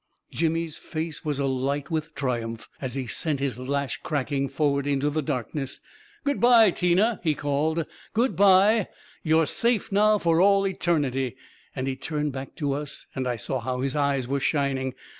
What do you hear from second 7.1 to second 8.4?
he called. u Good